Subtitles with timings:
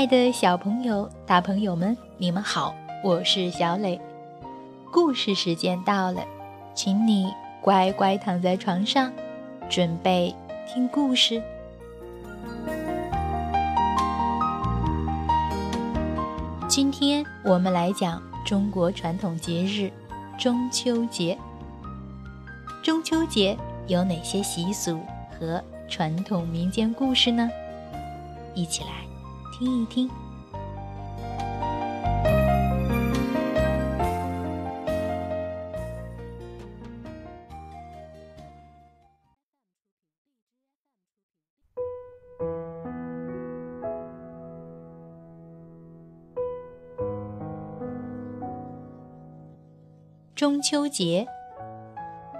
[0.00, 2.74] 爱的小朋友、大朋友们，你们好，
[3.04, 4.00] 我是小磊。
[4.90, 6.24] 故事时间到了，
[6.74, 7.30] 请你
[7.60, 9.12] 乖乖躺在床上，
[9.68, 10.34] 准备
[10.66, 11.42] 听故事。
[16.66, 19.92] 今天我们来讲中国传统节日
[20.38, 21.36] 中秋节。
[22.82, 23.54] 中秋节
[23.86, 24.98] 有哪些习俗
[25.38, 27.50] 和传统民间故事呢？
[28.54, 29.09] 一起来。
[29.60, 30.08] 听一听，
[50.34, 51.26] 中秋节，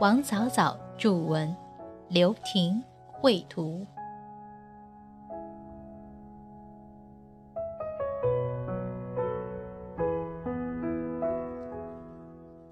[0.00, 1.52] 王早早著文，
[2.06, 3.84] 刘婷绘图。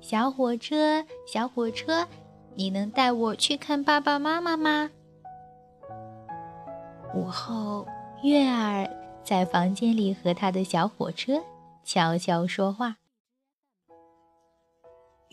[0.08, 2.06] 小火车，小火车，
[2.54, 4.88] 你能带我去看爸爸妈妈吗？
[7.12, 7.84] 午后，
[8.22, 8.88] 月儿
[9.24, 11.42] 在房间里和他的小火车
[11.82, 12.98] 悄悄说话：“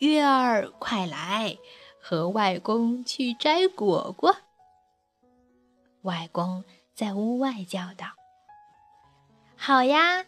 [0.01, 1.55] 月儿，快来，
[2.01, 4.35] 和外公去摘果果。”
[6.01, 6.63] 外公
[6.95, 8.07] 在屋外叫道
[9.55, 10.25] ：“好呀。”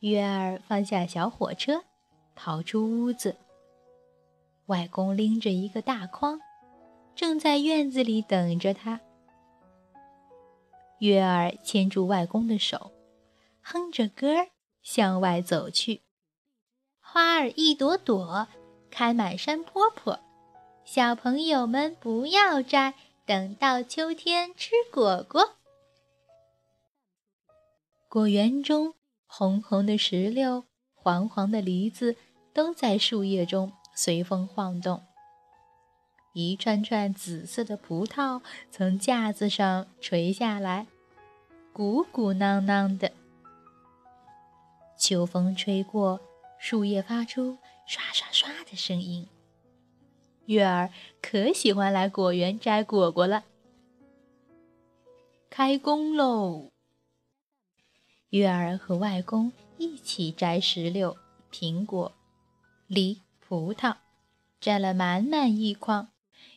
[0.00, 1.82] 月儿放下小火车。
[2.36, 3.34] 逃出屋子，
[4.66, 6.38] 外公拎着一个大筐，
[7.14, 9.00] 正在院子里等着他。
[11.00, 12.92] 月儿牵住外公的手，
[13.62, 14.48] 哼着歌儿
[14.82, 16.02] 向外走去。
[17.00, 18.46] 花儿一朵朵，
[18.90, 20.20] 开满山坡坡。
[20.84, 25.56] 小朋友们不要摘，等到秋天吃果果。
[28.08, 28.94] 果园中，
[29.26, 30.64] 红红的石榴，
[30.94, 32.16] 黄黄的梨子。
[32.56, 35.02] 都在树叶中随风晃动，
[36.32, 38.40] 一串串紫色的葡萄
[38.70, 40.86] 从架子上垂下来，
[41.74, 43.12] 鼓鼓囊囊的。
[44.98, 46.18] 秋风吹过，
[46.58, 49.28] 树叶发出刷刷刷的声音。
[50.46, 50.88] 月儿
[51.20, 53.44] 可喜欢来果园摘果果了。
[55.50, 56.70] 开工喽！
[58.30, 61.14] 月儿和外公一起摘石榴、
[61.52, 62.10] 苹果。
[62.86, 63.96] 梨、葡萄，
[64.60, 66.12] 摘了满满一筐。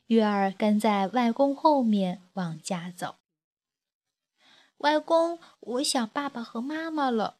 [0.07, 3.15] 月儿跟在外公后面往家走。
[4.77, 7.37] 外公，我想爸爸和妈妈了。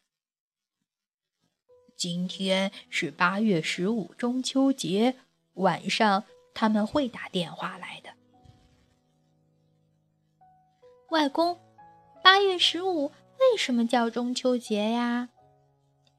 [1.96, 5.16] 今天是八月十五，中秋节
[5.54, 8.10] 晚上，他们会打电话来的。
[11.10, 11.60] 外公，
[12.24, 15.28] 八月十五为什么叫中秋节呀？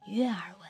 [0.07, 0.60] 月儿。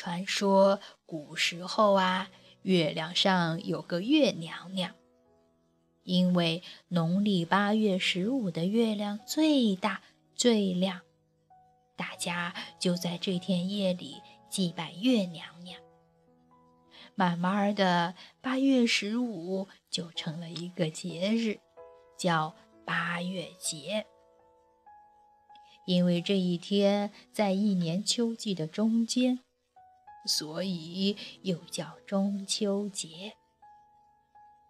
[0.00, 2.30] 传说古时候啊，
[2.62, 4.94] 月亮上有个月娘娘。
[6.04, 10.00] 因为农历八月十五的月亮最大
[10.34, 11.02] 最亮，
[11.96, 15.78] 大家就在这天夜里祭拜月娘娘。
[17.14, 21.60] 慢慢的，八月十五就成了一个节日，
[22.18, 22.56] 叫
[22.86, 24.06] 八月节。
[25.84, 29.40] 因为这一天在一年秋季的中间。
[30.26, 33.34] 所以又叫中秋节。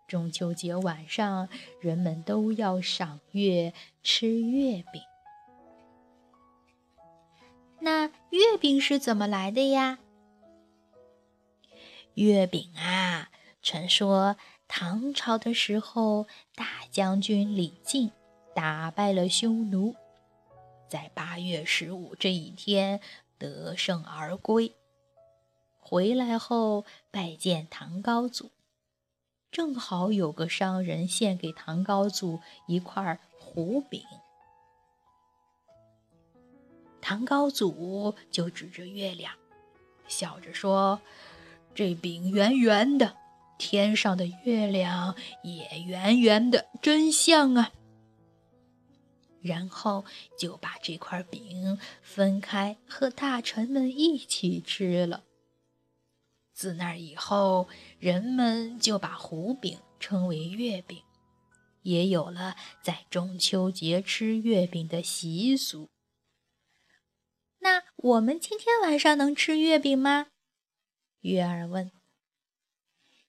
[0.09, 1.49] 中秋节晚上，
[1.81, 3.73] 人们都要赏月、
[4.03, 5.03] 吃月饼。
[7.79, 9.99] 那月饼是怎么来的呀？
[12.15, 13.31] 月饼啊，
[13.63, 18.11] 传说唐朝的时候，大将军李靖
[18.55, 19.95] 打败了匈奴，
[20.89, 23.01] 在八月十五这一天
[23.39, 24.75] 得胜而归。
[25.91, 28.53] 回来后拜见唐高祖，
[29.51, 32.39] 正好有个商人献给唐高祖
[32.69, 34.01] 一块胡饼，
[37.01, 39.35] 唐高祖就指着月亮，
[40.07, 41.01] 笑着说
[41.75, 43.17] ：“这饼圆圆的，
[43.59, 47.73] 天上的月亮也圆圆的，真像啊！”
[49.43, 50.05] 然后
[50.39, 55.25] 就把这块饼分开，和大臣们一起吃了。
[56.61, 57.69] 自那以后，
[57.99, 61.03] 人们就把胡饼称为月饼，
[61.81, 65.89] 也有了在中秋节吃月饼的习俗。
[67.61, 70.27] 那我们今天晚上能吃月饼吗？
[71.23, 71.91] 月儿问。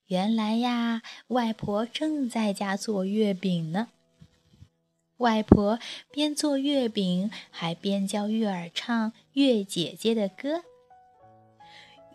[0.08, 3.88] 原来呀，外婆正在家做月饼呢。
[5.20, 5.80] 外婆
[6.12, 10.66] 边做月饼，还边教月儿唱月姐姐的歌。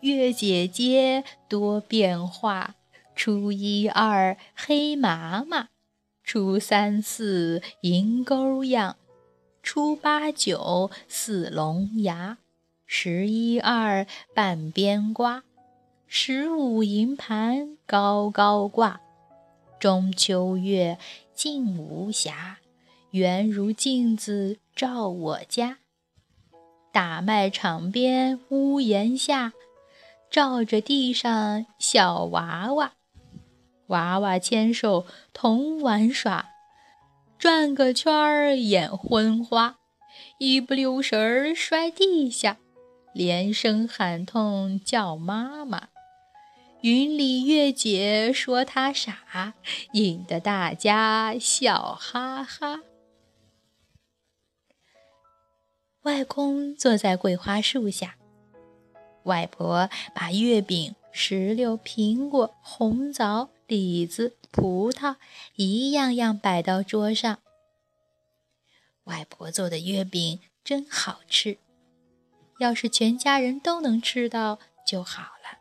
[0.01, 2.75] 月姐姐多变化，
[3.15, 5.69] 初一二黑麻麻，
[6.23, 8.97] 初三四银钩样，
[9.63, 12.37] 初八九似龙牙，
[12.85, 14.05] 十一二
[14.35, 15.43] 半边瓜，
[16.05, 19.01] 十五银盘高高挂，
[19.79, 20.99] 中秋月
[21.33, 22.57] 静无暇。
[23.11, 25.79] 圆如镜子照我家，
[26.91, 29.53] 大麦场边屋檐下，
[30.29, 32.93] 照着地上小娃娃，
[33.87, 36.49] 娃娃牵手同玩耍，
[37.39, 39.77] 转个圈儿眼昏花，
[40.39, 42.57] 一不留神儿摔地下，
[43.13, 45.87] 连声喊痛叫妈妈。
[46.81, 49.53] 云里月姐说他傻，
[49.93, 52.81] 引得大家笑哈哈。
[56.03, 58.15] 外公坐在桂花树下，
[59.27, 65.17] 外婆把月饼、石榴、苹果、红枣、李子、葡萄
[65.55, 67.39] 一样样摆到桌上。
[69.03, 71.57] 外婆做的月饼真好吃，
[72.59, 75.59] 要是全家人都能吃到就好了。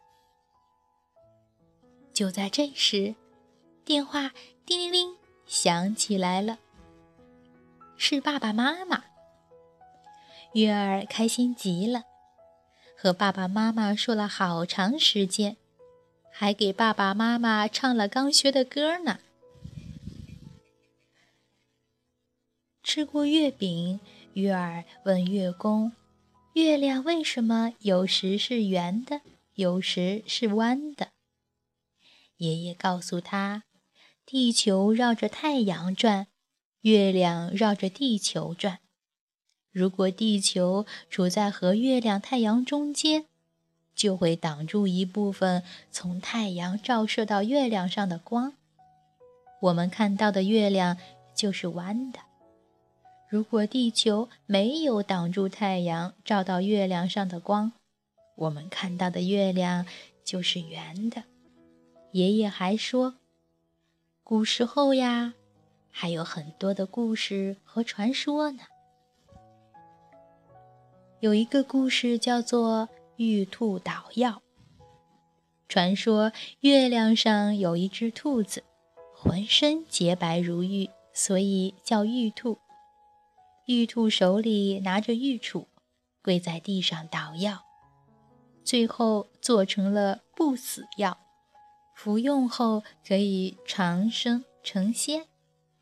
[2.13, 3.15] 就在这时，
[3.85, 4.33] 电话
[4.65, 5.17] 叮铃铃
[5.47, 6.59] 响起来了，
[7.97, 9.05] 是爸爸妈妈。
[10.55, 12.05] 月儿开心极了，
[12.99, 15.57] 和爸爸妈妈说了好长时间，
[16.33, 19.21] 还给爸爸妈妈唱了刚学的歌呢。
[22.83, 24.01] 吃过月饼，
[24.33, 25.93] 月儿问月宫
[26.55, 29.21] ：“月亮为什么有时是圆的，
[29.55, 31.09] 有时是弯的？”
[32.39, 33.65] 爷爷告诉他
[34.25, 36.29] ：“地球绕着太阳转，
[36.81, 38.79] 月亮绕着地球转。”
[39.77, 43.27] 如果地球处在和月亮、太阳中间，
[43.95, 48.55] 就会挡住一部分从太阳照射到月亮上的光，
[49.61, 50.97] 我们看到的月亮
[51.35, 52.21] 就是弯的。
[53.29, 57.73] 如果地球没有挡住太阳照到月亮上的光，
[58.37, 59.85] 我们看到的月亮
[60.25, 61.25] 就是圆的。
[62.13, 63.17] 爷爷还说，
[64.25, 65.35] 古时候呀，
[65.91, 68.61] 还有很多的故事和传说呢。
[71.21, 74.43] 有一个故事叫做“玉兔捣药”。
[75.67, 76.31] 传说
[76.61, 78.63] 月亮上有一只兔子，
[79.15, 82.59] 浑身洁白如玉，所以叫玉兔。
[83.65, 85.67] 玉兔手里拿着玉杵，
[86.23, 87.65] 跪在地上捣药，
[88.63, 91.19] 最后做成了不死药，
[91.95, 95.25] 服用后可以长生成仙，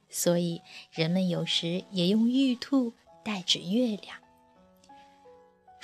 [0.08, 2.92] 所以人们有时也用玉兔
[3.24, 4.16] 代指月亮。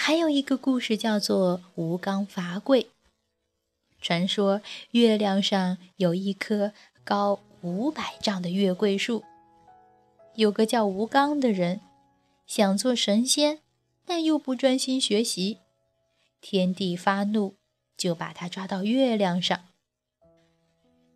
[0.03, 2.89] 还有一个故事叫做“吴刚伐桂”。
[4.01, 4.63] 传说
[4.93, 6.73] 月亮上有一棵
[7.05, 9.23] 高五百丈的月桂树，
[10.37, 11.83] 有个叫吴刚的人，
[12.47, 13.59] 想做神仙，
[14.07, 15.59] 但又不专心学习。
[16.41, 17.57] 天帝发怒，
[17.99, 19.67] 就把他抓到月亮上，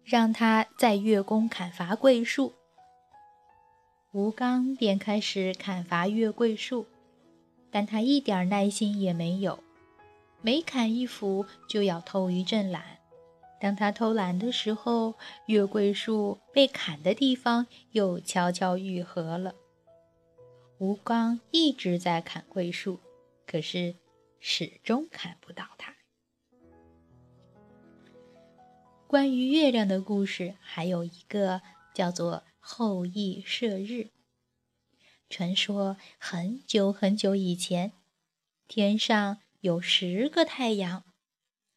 [0.04, 2.52] 让他在月宫砍伐桂树。
[4.12, 6.87] 吴刚便开始砍伐月桂树。
[7.75, 9.59] 但他一点耐心也没有，
[10.43, 13.00] 每砍一幅就要偷一阵懒。
[13.61, 15.14] 当他偷懒的时候，
[15.47, 19.57] 月桂树被砍的地方又悄悄愈合了。
[20.78, 23.00] 吴刚一直在砍桂树，
[23.45, 23.97] 可是
[24.38, 25.97] 始终砍不到它。
[29.09, 31.61] 关于月亮的故事还有一个，
[31.93, 34.11] 叫做“后羿射日”。
[35.34, 37.90] 传说很久很久以前，
[38.68, 41.02] 天上有十个太阳，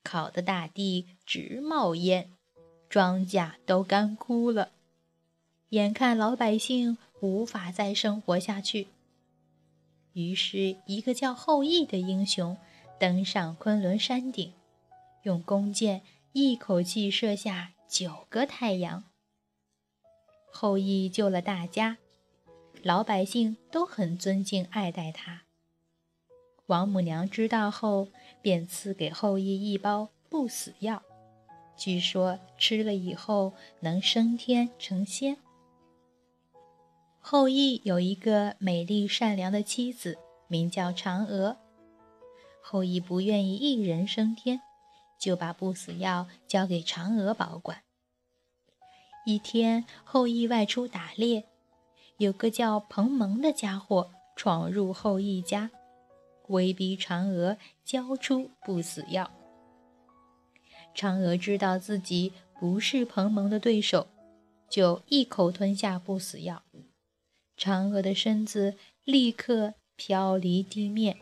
[0.04, 2.30] 烤得大地直冒烟，
[2.88, 4.74] 庄稼都干枯了。
[5.70, 8.90] 眼看老百姓无法再生活下去，
[10.14, 12.56] 于是一个叫后羿的英雄
[13.00, 14.54] 登上昆仑山顶，
[15.24, 19.04] 用弓箭一口气射下九个太阳。
[20.52, 21.98] 后羿救了大家。
[22.84, 25.44] 老百姓都很尊敬爱戴他。
[26.68, 28.10] 王母娘知道后，
[28.42, 31.02] 便赐给后羿一包不死药，
[31.78, 35.38] 据说吃了以后能升天成仙。
[37.20, 40.18] 后羿有一个美丽善良的妻子，
[40.48, 41.58] 名叫嫦娥。
[42.62, 44.62] 后羿不愿意一人升天，
[45.20, 47.84] 就把不死药交给嫦娥保管。
[49.26, 51.46] 一天，后羿外出打猎。
[52.18, 55.70] 有个叫彭蒙的家伙闯入后羿家，
[56.48, 59.32] 威逼嫦娥交出不死药。
[60.96, 64.08] 嫦娥知道自己不是彭蒙的对手，
[64.68, 66.64] 就一口吞下不死药，
[67.56, 71.18] 嫦娥的身子立刻飘离地面，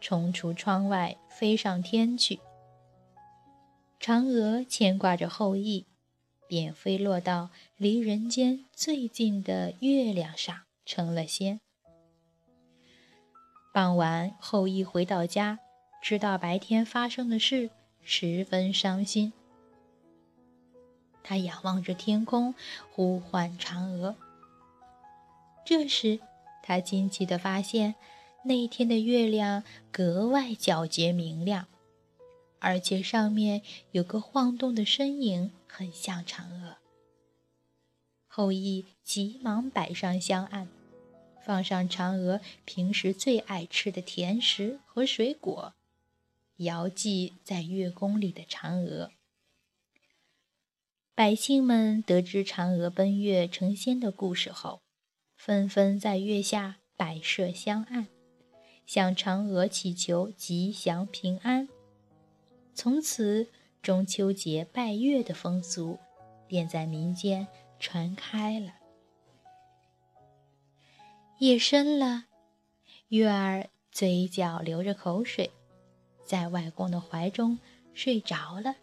[0.00, 2.38] 冲出窗外，飞上天去。
[4.00, 5.89] 嫦娥牵挂着后羿。
[6.50, 11.60] 便飞落到离人间最近的月亮上，成了仙。
[13.72, 15.60] 傍晚，后羿回到家，
[16.02, 17.70] 知道白天发生的事，
[18.02, 19.32] 十分伤心。
[21.22, 22.52] 他仰望着天空，
[22.90, 24.16] 呼唤嫦娥。
[25.64, 26.18] 这时，
[26.64, 27.94] 他惊奇地发现，
[28.42, 31.68] 那天的月亮格外皎洁明亮。
[32.58, 36.76] 而且上面有个晃动的身影，很像嫦娥。
[38.26, 40.68] 后羿急忙摆上香案，
[41.44, 45.74] 放上嫦娥平时最爱吃的甜食和水果，
[46.56, 49.10] 遥祭在月宫里的嫦娥。
[51.14, 54.82] 百姓们得知嫦娥奔月成仙的故事后，
[55.36, 58.06] 纷纷在月下摆设香案，
[58.86, 61.68] 向嫦娥祈求吉祥平安。
[62.74, 63.48] 从此，
[63.82, 65.98] 中秋节拜月的风俗
[66.46, 68.74] 便在民间传开了。
[71.38, 72.24] 夜深了，
[73.08, 75.50] 月儿嘴角流着口水，
[76.26, 77.58] 在外公的怀中
[77.94, 78.76] 睡着了。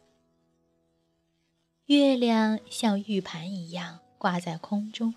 [1.86, 5.14] 月亮像玉盘一样挂在空中，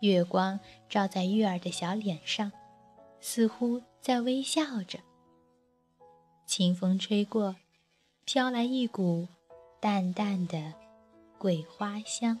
[0.00, 2.50] 月光照在月儿的小脸上，
[3.20, 4.98] 似乎在微笑着。
[6.46, 7.54] 清风吹过。
[8.24, 9.26] 飘来一股
[9.80, 10.72] 淡淡的
[11.38, 12.40] 桂花香。